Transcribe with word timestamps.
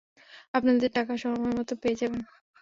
আপনাদের 0.53 0.89
টাকা 0.93 1.13
সময়মতো 1.17 1.73
পেয়ে 1.81 1.99
যাবেন। 2.01 2.21